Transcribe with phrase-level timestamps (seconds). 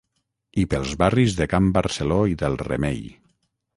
[0.61, 3.05] i pels barris de can Barceló i del Remei